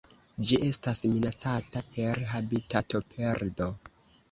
Ĝi 0.49 0.55
estas 0.67 1.01
minacata 1.11 1.85
per 1.91 2.23
habitatoperdo. 2.33 3.71